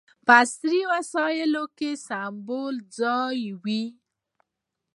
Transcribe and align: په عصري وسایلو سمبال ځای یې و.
په 0.25 0.33
عصري 0.43 0.81
وسایلو 0.91 1.63
سمبال 2.07 2.75
ځای 2.97 3.35
یې 3.45 3.51
و. 3.61 3.65